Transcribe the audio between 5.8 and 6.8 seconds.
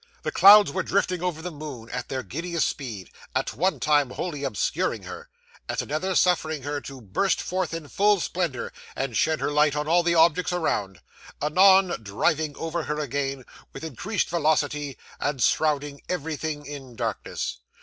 another, suffering